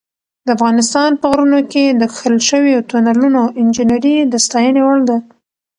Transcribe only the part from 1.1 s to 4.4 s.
په غرونو کې د کښل شویو تونلونو انجینري د